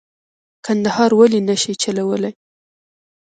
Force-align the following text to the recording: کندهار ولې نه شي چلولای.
کندهار 0.65 1.11
ولې 1.19 1.39
نه 1.49 1.55
شي 1.61 1.73
چلولای. 1.83 2.33